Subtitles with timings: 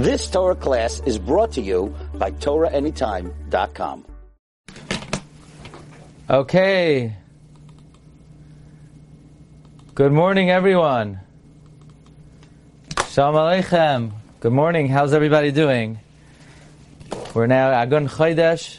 [0.00, 4.06] This Torah class is brought to you by TorahAnytime.com.
[6.30, 7.14] Okay.
[9.94, 11.20] Good morning, everyone.
[13.10, 14.12] Shalom Aleichem.
[14.40, 14.88] Good morning.
[14.88, 16.00] How's everybody doing?
[17.34, 18.78] We're now Agun Chodesh.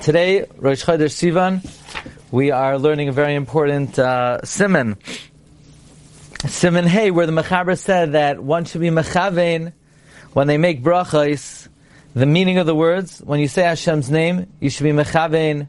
[0.00, 1.60] Today, Rosh Chodesh Sivan,
[2.30, 4.96] we are learning a very important uh, simon.
[6.46, 9.74] Simon Hey, where the Mechaber said that one should be Mechavein
[10.32, 11.68] when they make brachos,
[12.14, 15.68] the meaning of the words, when you say Hashem's name, you should be Mechavein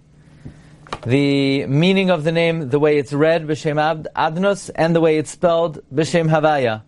[1.06, 5.32] the meaning of the name, the way it's read, B'Shem Adnos, and the way it's
[5.32, 6.84] spelled, B'Shem Havaya.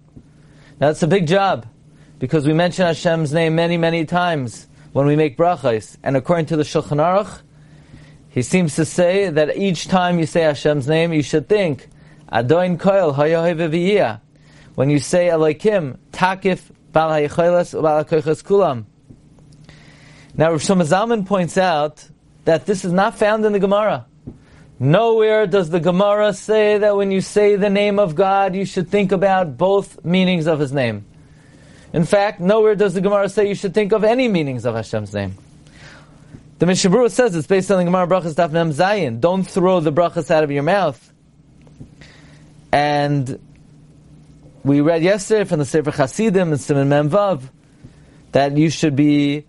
[0.80, 1.66] Now that's a big job,
[2.20, 5.98] because we mention Hashem's name many, many times when we make brachos.
[6.02, 7.42] And according to the Shulchan Aruch,
[8.30, 11.90] he seems to say that each time you say Hashem's name, you should think,
[12.32, 14.22] Adoin Koil Hayahaviviyah.
[14.76, 18.06] When you say Elohim, Takif Bal Ubal
[18.42, 18.86] Kulam.
[20.38, 22.08] Now Rav Zalman points out
[22.46, 24.06] that this is not found in the Gemara.
[24.80, 28.88] Nowhere does the Gemara say that when you say the name of God, you should
[28.88, 31.04] think about both meanings of His name.
[31.92, 35.14] In fact, nowhere does the Gemara say you should think of any meanings of Hashem's
[35.14, 35.36] name.
[36.60, 39.20] The Mishnah Berurah says it's based on the Gemara Brachas Daf Mem Zayin.
[39.20, 41.12] Don't throw the brachas out of your mouth.
[42.72, 43.38] And
[44.66, 47.44] we read yesterday from the Sefer Chasidim and Simon Memvav
[48.32, 49.46] that you should be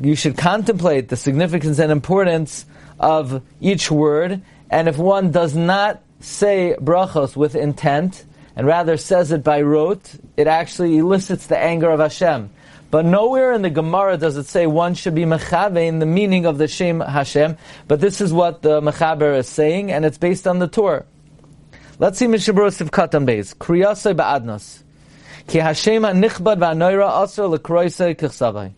[0.00, 2.64] you should contemplate the significance and importance
[2.98, 4.40] of each word,
[4.70, 8.24] and if one does not say brachos with intent,
[8.56, 12.48] and rather says it by rote, it actually elicits the anger of Hashem.
[12.90, 16.46] But nowhere in the Gemara does it say one should be mechabe in the meaning
[16.46, 20.46] of the Shem Hashem, but this is what the mechaber is saying, and it's based
[20.48, 21.04] on the Torah.
[21.98, 23.54] Let's see Mishabur Sivkatan Beis.
[23.54, 24.82] Kriyasai ba'adnos.
[25.46, 28.72] Ki Hashem nichbad va'noira asr l'kroisai kichsavai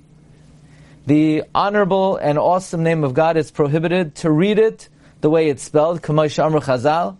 [1.06, 4.88] the honorable and awesome name of God is prohibited to read it
[5.20, 6.02] the way it's spelled.
[6.02, 7.16] Chazal,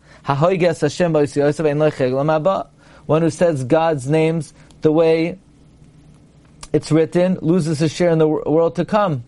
[3.07, 5.39] One who says God's names the way
[6.73, 9.23] it's written loses his share in the world to come.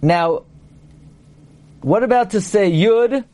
[0.00, 0.44] Now,
[1.88, 3.24] what about to say Yud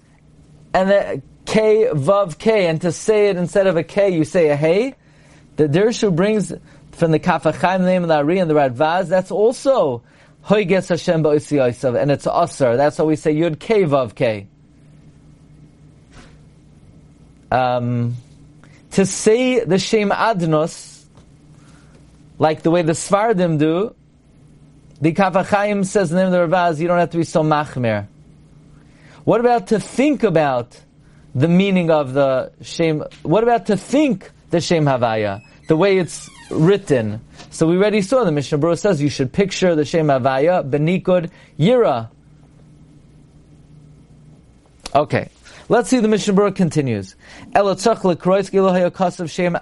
[0.73, 4.49] and the K Vav K, and to say it instead of a K, you say
[4.49, 4.95] a Hey?
[5.57, 6.53] The Dirshu brings
[6.93, 10.05] from the Kafachayim name of the Ari and the Radvaz, that's also
[10.45, 12.77] Hoyges Hashem and it's Asr.
[12.77, 14.47] That's why we say Yud K Vav K.
[17.51, 18.15] Um,
[18.93, 21.07] to say the Shem Adnos,
[22.39, 23.97] like the way the Svardim do,
[25.01, 28.07] the Kafachayim says the name of the Ravaz, you don't have to be so machmer.
[29.25, 30.81] What about to think about
[31.35, 33.05] the meaning of the Shem?
[33.23, 37.21] What about to think the Shem Havaya, the way it's written.
[37.51, 41.31] So we already saw the Mishnah Berurah says you should picture the Shem Havaya, Benikud
[41.59, 42.09] Yira.
[44.95, 45.29] Okay.
[45.69, 47.17] Let's see the Mishnah Berurah continues.
[49.31, 49.57] Shame.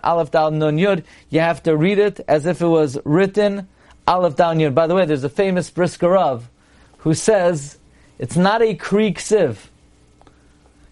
[1.31, 3.69] You have to read it as if it was written
[4.07, 4.75] Aleph Down Yud.
[4.75, 6.51] By the way, there's a famous Brisker Rav
[6.99, 7.79] who says
[8.23, 9.57] it's not a Kri Ksiv.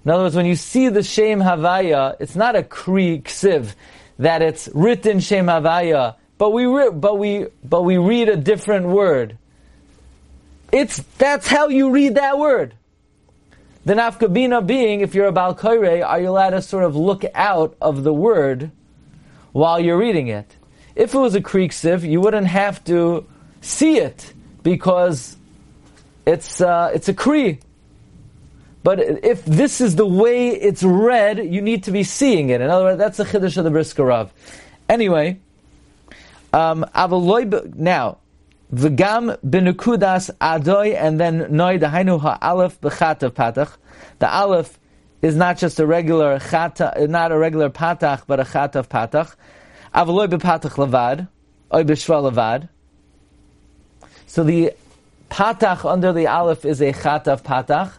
[0.05, 3.75] In other words, when you see the Shem Havaya, it's not a Kri Ksiv,
[4.19, 8.89] that it's written Shem Havaya, but we, re- but we, but we read a different
[8.89, 9.39] word.
[10.73, 12.75] It's, that's how you read that word.
[13.85, 17.77] The nafkabina being, if you're a Balkaire, are you allowed to sort of look out
[17.81, 18.73] of the word
[19.53, 20.57] while you're reading it?
[20.97, 23.25] If it was a Kri Ksiv, you wouldn't have to
[23.61, 24.33] see it
[24.65, 25.37] because
[26.27, 27.61] it's, uh, it's a Kri.
[28.83, 32.61] But if this is the way it's read, you need to be seeing it.
[32.61, 34.33] In other words, that's the chiddush of the Brisker Rav.
[34.89, 35.39] Anyway,
[36.53, 38.19] um, now,
[38.73, 43.77] v'gam benukudas adoy and then noy dahainu ha'alef b'chatav patach.
[44.19, 44.79] The aleph
[45.21, 49.35] is not just a regular chata, not a regular patach, but a chatav patach.
[49.95, 51.29] Avaloy b'patach levad,
[51.75, 52.69] oy b'shva levad.
[54.27, 54.73] So the
[55.31, 57.93] patach under the aleph is a chatav patach.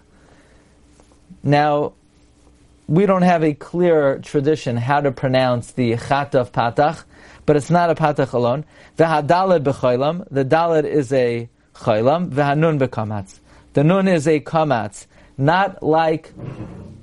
[1.44, 1.94] Now,
[2.88, 7.04] we don't have a clear tradition how to pronounce the chat of patach,
[7.46, 8.66] but it's not a patach alone.
[8.98, 13.40] The hadalad b'choilam, the dalad is a choilam, v'hanun b'kamatz.
[13.74, 15.08] The nun is a kamatz,
[15.38, 16.34] not like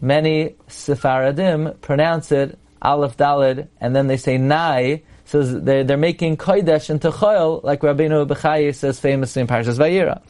[0.03, 6.39] many Sephardim pronounce it Aleph Dalid, and then they say Nai, so they're, they're making
[6.39, 10.23] Kodesh into Choil, like Rabbeinu Bechaye says famously in Parshas Vayira.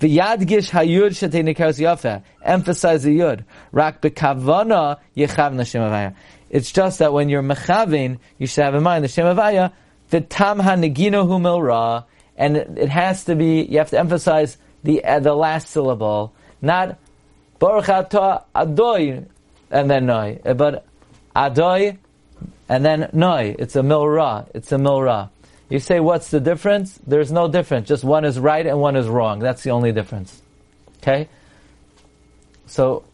[0.00, 2.22] V'yadgish hayud sheteinikaros yafe.
[2.42, 3.44] Emphasize the yud.
[3.70, 6.14] Rak bekavana yechav avaya.
[6.48, 9.72] It's just that when you're mechavin, you should have in mind the Shem Avaya,
[10.08, 12.04] the tam hanegino humil ra,
[12.38, 16.32] and it has to be, you have to emphasize the, uh, the last syllable,
[16.62, 16.98] not
[17.58, 19.26] Baruch atah adoy,
[19.70, 20.86] and then noi, but
[21.34, 21.98] adoy,
[22.68, 23.54] and then noi.
[23.58, 24.46] It's a milra.
[24.54, 25.30] It's a milra.
[25.68, 26.98] You say, what's the difference?
[27.06, 27.88] There's no difference.
[27.88, 29.40] Just one is right and one is wrong.
[29.40, 30.40] That's the only difference.
[30.98, 31.28] Okay?
[32.66, 33.04] So,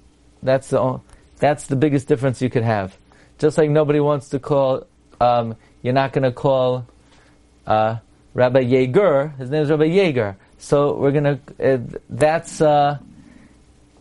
[0.42, 1.00] that's the,
[1.38, 2.96] that's the biggest difference you could have.
[3.38, 4.86] Just like nobody wants to call,
[5.20, 6.86] um, you're not going to call
[7.66, 7.96] uh,
[8.34, 9.36] Rabbi Yeager.
[9.38, 10.36] His name is Rabbi Yeager.
[10.58, 11.74] So we're going to.
[11.74, 11.78] Uh,
[12.10, 12.60] that's.
[12.60, 12.98] Uh,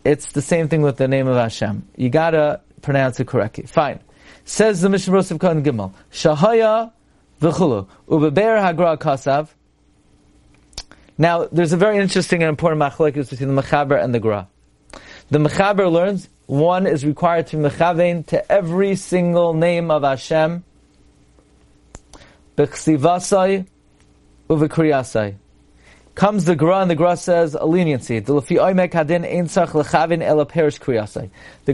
[0.04, 1.86] it's the same thing with the name of Hashem.
[1.96, 3.66] You gotta pronounce it correctly.
[3.66, 4.00] Fine.
[4.44, 5.92] Says the Mishnah of Kohen Gimel.
[6.12, 6.92] Shahaya
[7.40, 7.86] v'chulu.
[8.08, 9.48] Ubeber hagra kasav.
[11.18, 14.48] Now, there's a very interesting and important machlekes between the Mechaber and the Gra.
[15.30, 20.64] The Mechaber learns one is required to be mechavein to every single name of Hashem,
[22.56, 23.66] b'chsivasai
[24.50, 25.36] uvekriyasai.
[26.14, 28.18] Comes the Gra, and the Gra says leniency.
[28.18, 28.32] The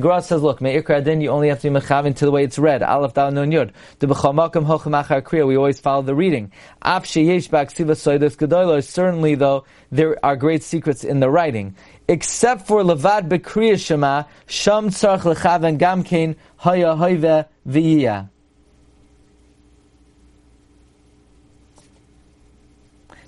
[0.01, 2.57] Gra says, look, Me'ir Kadin, you only have to be mechavin to the way it's
[2.57, 2.85] read.
[2.85, 3.73] Aleph Dal Yud.
[3.99, 6.53] The B'chamakam Hochem Achar Kriya, we always follow the reading.
[6.83, 11.75] Av Sheyesh Ba'ksiva Soides Gedoylo, certainly though, there are great secrets in the writing
[12.07, 18.29] except for Levad Bekriya Shema, Sham Tzarch Lechaven Gamkein Haya Hoive V'yiyah.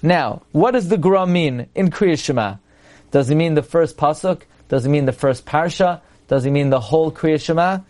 [0.02, 2.56] Now, what does the Gra mean in Kriya Shema?
[3.11, 4.43] Does it mean the first pasuk?
[4.69, 6.00] Does it mean the first parsha?
[6.29, 7.81] Does it mean the whole Kriya Shema?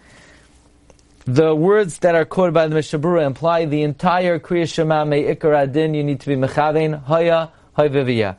[1.26, 5.34] The words that are quoted by the Mishnah Berurah imply the entire Kriya Shema may
[5.34, 5.94] ikar adin.
[5.94, 8.36] You need to be mechavein haya hayviviyah.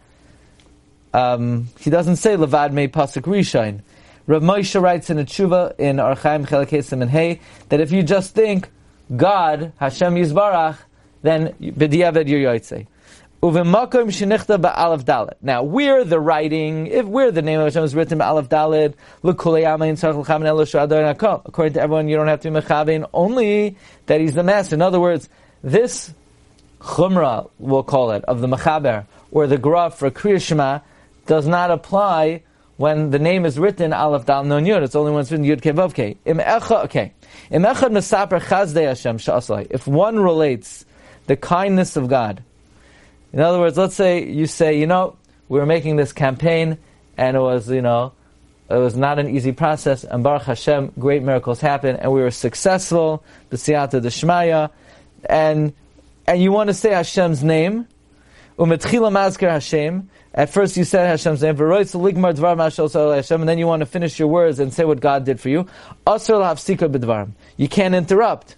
[1.13, 3.81] Um, he doesn't say Levad Me Pasuk Rishain.
[4.27, 7.39] Rav Moshe writes in a tshuva in Archaim Chelakesim and Hey
[7.69, 8.69] that if you just think
[9.15, 10.77] God, Hashem Yisbarach,
[11.21, 12.87] then B'diavad you're Yotzei.
[13.41, 15.33] Uvemakom shenichta ba'alef.
[15.41, 18.93] Now, where the writing, if where the name of Hashem is written ba'alef dalet,
[21.45, 24.75] According to everyone, you don't have to be mechavein, only that he's the master.
[24.75, 25.27] In other words,
[25.63, 26.13] this
[26.81, 30.81] chumrah, we'll call it, of the mechaber, or the graph for Kriya Shema,
[31.25, 32.43] does not apply
[32.77, 34.83] when the name is written Aleph Dal Nun Yud.
[34.83, 36.15] It's only when it's written Yud Ke Vav Ke.
[36.25, 37.13] Im Echa, okay.
[37.49, 39.67] Im Chazdei Hashem.
[39.71, 40.85] If one relates
[41.25, 42.43] the kindness of God,
[43.33, 45.17] in other words, let's say you say, you know,
[45.49, 46.77] we were making this campaign
[47.17, 48.13] and it was, you know,
[48.69, 52.31] it was not an easy process, and Baruch Hashem, great miracles happened, and we were
[52.31, 54.71] successful, the Siyata Deshmaya,
[55.25, 55.73] and
[56.25, 57.87] and you want to say Hashem's name,
[58.57, 64.17] umetchila mazker Hashem, at first you said Hashem's name, and then you want to finish
[64.17, 65.67] your words and say what God did for you.
[67.57, 68.55] You can't interrupt.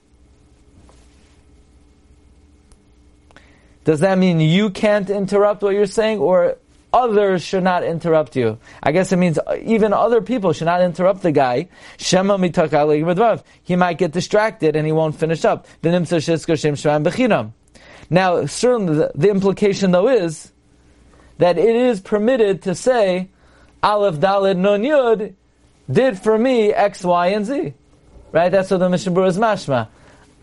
[3.83, 6.57] Does that mean you can't interrupt what you're saying, or
[6.93, 8.59] others should not interrupt you?
[8.81, 11.69] I guess it means even other people should not interrupt the guy.
[13.63, 15.67] He might get distracted and he won't finish up.
[18.09, 20.51] Now, certainly the, the implication though is
[21.39, 23.29] that it is permitted to say,
[23.81, 25.33] Aleph Dalid Nun Yud
[25.91, 27.73] did for me X, Y, and Z.
[28.31, 28.49] Right?
[28.49, 29.89] That's what the Mishnah is mashma.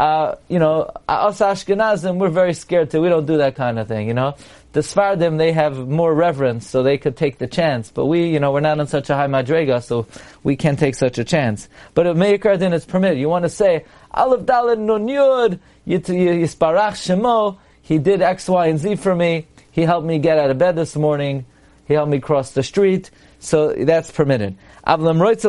[0.00, 3.03] Uh, you know, us Ashkenazim, we're very scared too.
[3.03, 4.34] We don't do that kind of thing, you know.
[4.72, 7.91] The Sfardim, they have more reverence, so they could take the chance.
[7.91, 10.06] But we, you know, we're not on such a high madrega, so
[10.43, 11.69] we can't take such a chance.
[11.93, 13.19] But if Meikar din, it's permitted.
[13.19, 18.79] You want to say, Aleph Daled Nun Yud, Yisparach Shemo, he did X, Y, and
[18.79, 19.48] Z for me.
[19.70, 21.44] He helped me get out of bed this morning.
[21.86, 23.10] He helped me cross the street.
[23.39, 24.56] So that's permitted.
[24.84, 25.43] But let's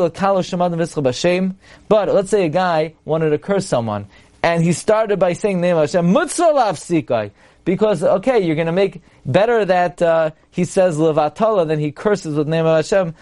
[2.29, 4.07] say a guy wanted to curse someone,
[4.43, 6.11] and he started by saying name of Hashem,
[7.63, 12.35] because okay, you're going to make better that uh, he says levatala than he curses
[12.35, 13.13] with name of Hashem.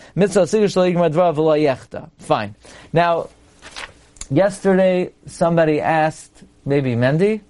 [2.20, 2.56] Fine.
[2.94, 3.30] Now,
[4.30, 7.42] yesterday somebody asked, maybe Mendy,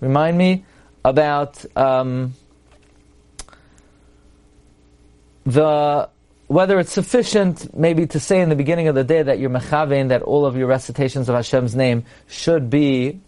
[0.00, 0.64] remind me
[1.04, 1.64] about.
[1.76, 2.34] Um,
[5.44, 6.08] the
[6.52, 10.08] whether it's sufficient maybe to say in the beginning of the day that you're mechavein,
[10.08, 13.20] that all of your recitations of Hashem's name should be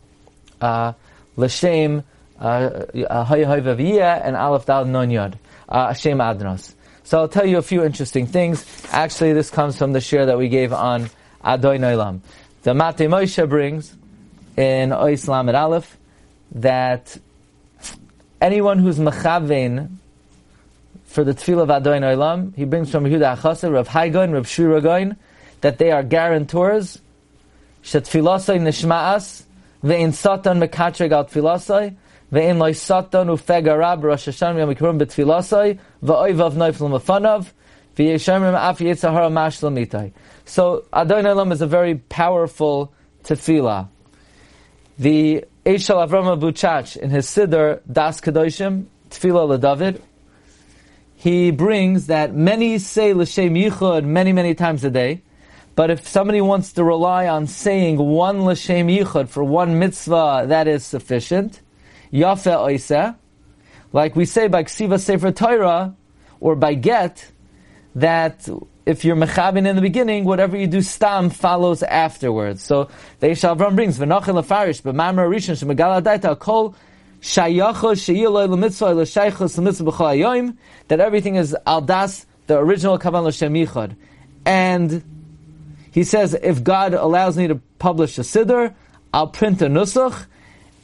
[0.61, 0.93] uh,
[1.37, 2.05] l'shem
[2.39, 5.39] uh, uh and aleph dal non yod
[5.71, 6.75] Hashem adnos.
[7.05, 8.67] So I'll tell you a few interesting things.
[8.91, 11.09] Actually, this comes from the share that we gave on
[11.43, 12.21] Adon Olam.
[12.63, 13.95] The Mate Moshe brings
[14.57, 15.97] in Islam at Aleph
[16.53, 17.17] that
[18.41, 19.97] anyone who's mechavein
[21.05, 25.17] for the tefillah of Adon Olam, he brings from Yehuda Achasa, Rav Haigon, Rav Shiragoin,
[25.61, 27.01] that they are guarantors.
[27.83, 29.45] Shetfilasai nishma'as,
[29.83, 31.95] ve'in satan mekatreg al tfilasai,
[32.33, 37.51] ve'in loy satan ufeg arab Rosh Hashanah yom kippurim betfilasai, ve'oivav noifel mafanav,
[37.97, 40.13] ve'yeshamrim af yitzahara mashlam
[40.45, 42.93] So Adon Olam is a very powerful
[43.23, 43.89] tefillah.
[44.99, 50.01] The Eshel Avram Abuchach in his Siddur Das Kedoshim Tefillah LeDavid,
[51.25, 55.23] he brings that many say L'Shem Yichud many, many times a day,
[55.75, 60.69] but if somebody wants to rely on saying one L'Shem Yichud for one mitzvah, that
[60.69, 61.63] is sufficient.
[62.13, 63.17] Yafe Oiseh,
[63.95, 65.97] like we say by Ksiva Sefer Torah,
[66.41, 67.33] or by Get,
[67.95, 68.47] that
[68.85, 72.63] if you're mechabin in the beginning, whatever you do stam follows afterwards.
[72.63, 72.91] So
[73.21, 76.77] the Eish Avram brings v'nachel lefarish b'mamra rishon shemegala kol
[80.89, 83.97] that everything is aldas the original kavan l'shem.
[84.45, 85.03] And
[85.91, 88.75] he says if God allows me to publish a siddur,
[89.13, 90.27] I'll print a nusach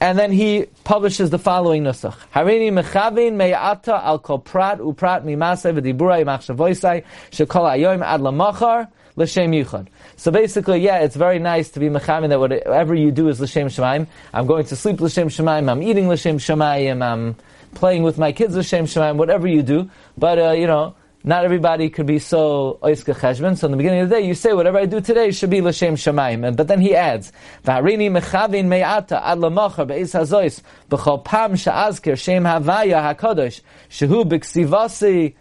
[0.00, 2.16] and then he publishes the following nusach.
[2.34, 9.52] Harini mechavin me'ata al kol prat uprat mimasei v'diburai machshavoisai shekol ayoim ad lamachar l'shem
[9.52, 9.88] yichud.
[10.16, 13.68] So basically, yeah, it's very nice to be mechavin that whatever you do is l'shem
[13.68, 14.06] shemaim.
[14.32, 15.70] I'm going to sleep l'shem shemaim.
[15.70, 17.02] I'm eating l'shem shemaim.
[17.02, 17.36] I'm
[17.74, 19.16] playing with my kids l'shem shemaim.
[19.16, 23.56] Whatever you do, but uh, you know not everybody could be so oiska cheshbon.
[23.56, 25.60] So in the beginning of the day, you say whatever I do today should be
[25.60, 26.56] l'shem shemaim.
[26.56, 27.32] But then he adds,
[27.64, 35.34] "V'harini mechavin me'ata ad lamachar be'is hazois b'chol pam she'azker shem havaya hakadosh shehu b'ksivasi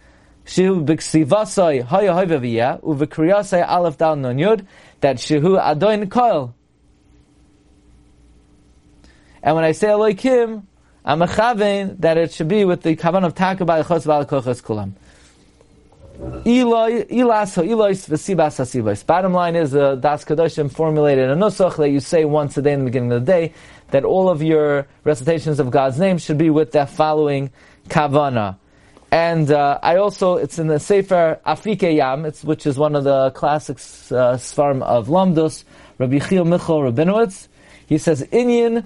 [0.50, 4.66] shehu b'ksivasai haya hoiva v'yah u'v'kriyasai aleph dal non yud
[5.00, 6.52] that shehu adoin koil."
[9.42, 10.66] And when I say Elohim,
[11.04, 14.92] I'm a chavin that it should be with the kavan of takabay chos v'alakochos kulam.
[19.06, 22.62] Bottom line is, uh, Das Kadoshim formulated in a nusach that you say once a
[22.62, 23.54] day in the beginning of the day,
[23.90, 27.50] that all of your recitations of God's name should be with that following
[27.88, 28.59] kavana.
[29.10, 33.32] And uh, I also, it's in the Sefer Afike Yam, which is one of the
[33.32, 35.64] classics uh, of Lamdus,
[35.98, 37.48] Rabbi Chil Michal Rabinowitz.
[37.86, 38.84] He says, Inyan,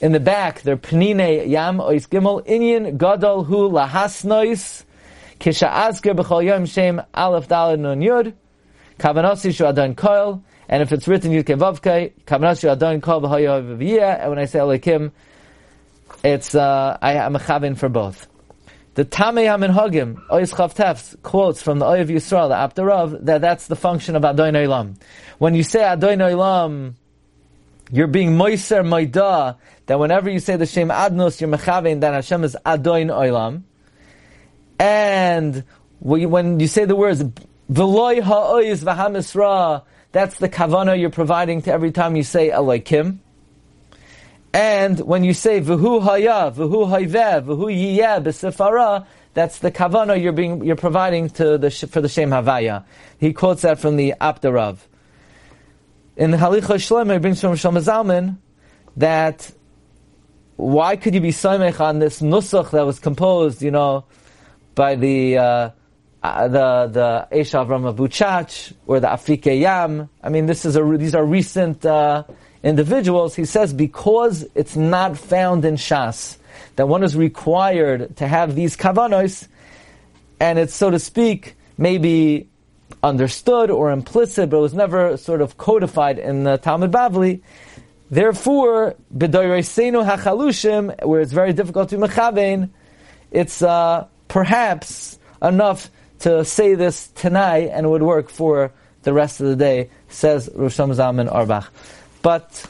[0.00, 4.84] in the back, they're Pnine Yam, Ois Gimel, Inyan Gadol Hu Lahasnois,
[5.40, 8.32] Kisha Azker b'chol yom shem aleph dalad nun yud,
[8.98, 14.20] kavanasi shu adon koil, and if it's written yud kevavke, kavanasi adon koil b'hoyo v'yeh,
[14.20, 15.10] and when I say Elikim,
[16.22, 18.28] it's, uh, I am a chavin for both.
[18.94, 23.66] The Tamei HaMinhagim, Oyes Chavtefs, quotes from the Oyev Yisrael, the Apter Rav, that that's
[23.66, 24.94] the function of Adon Olam.
[25.38, 26.94] When you say Adon Olam,
[27.90, 32.44] you're being moiser moida, that whenever you say the Shem Adnos, you're mechavin, that Hashem
[32.44, 33.62] is Adon Olam.
[34.78, 35.64] And
[35.98, 37.24] when you say the words
[37.72, 39.82] "V'loy ha'ois v'hamisra,"
[40.12, 43.18] that's the kavana you're providing to every time you say Elokim.
[44.54, 50.32] And when you say "V'hu haya," "V'hu hayveh," "V'hu yiyeh" b'sefara, that's the kavana you're
[50.32, 52.84] being you're providing to the for the Shem Havaya.
[53.18, 54.86] He quotes that from the Apter Rav.
[56.16, 58.38] In the Halicha Shlomo, he brings from Shlomo Zalman
[58.96, 59.50] that
[60.54, 64.04] why could you be soimech on this nusach that was composed, you know,
[64.76, 65.70] by the uh,
[66.22, 70.08] uh, the the Eshav Ramavuchach or the Afike Yam.
[70.22, 72.22] I mean, this is a, these are recent uh,
[72.64, 73.36] individuals.
[73.36, 76.38] He says because it's not found in Shas
[76.76, 79.46] that one is required to have these kavanos,
[80.40, 82.48] and it's so to speak maybe
[83.02, 87.42] understood or implicit, but it was never sort of codified in the Talmud Bavli.
[88.10, 92.70] Therefore, b'doyreisenu hachalushim, where it's very difficult to mechavein,
[93.30, 95.90] it's uh, perhaps enough
[96.20, 100.48] to say this tonight and it would work for the rest of the day, says
[100.48, 101.70] Rosham Zalman Auerbach.
[102.24, 102.64] But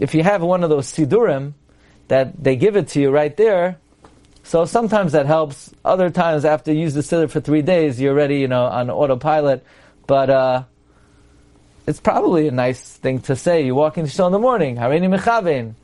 [0.00, 1.52] if you have one of those sidurim
[2.08, 3.78] that they give it to you right there,
[4.42, 5.72] so sometimes that helps.
[5.84, 8.90] Other times, after you use the siddur for three days, you're already, you know, on
[8.90, 9.64] autopilot.
[10.08, 10.62] But uh,
[11.86, 13.64] it's probably a nice thing to say.
[13.64, 15.74] You walk into shul in the morning, Harini Mechavin.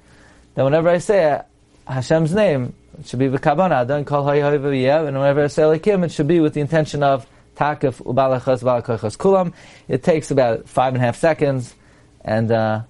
[0.56, 1.40] Then whenever I say
[1.86, 3.86] Hashem's name, it should be v'kavana.
[3.86, 7.24] Don't call hayhaviyav, and whenever I say lekim, it should be with the intention of
[7.56, 9.52] takif ubalachas balakochas kulam.
[9.86, 11.74] It takes about five and a half seconds,
[12.24, 12.82] and uh,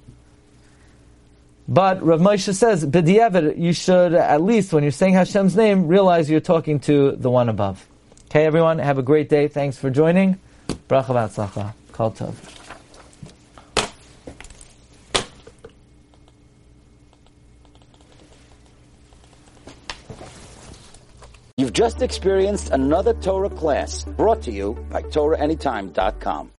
[1.68, 6.28] but Rav Moshe says, B'diavad, you should at least, when you're saying Hashem's name, realize
[6.28, 7.86] you're talking to the one above.
[8.26, 9.48] Okay, everyone, have a great day.
[9.48, 10.38] Thanks for joining.
[10.88, 11.74] Bracha v'atzlacha.
[11.92, 12.34] Kol tov.
[21.58, 26.50] You've just experienced another Torah class brought to you by TorahAnytime.com.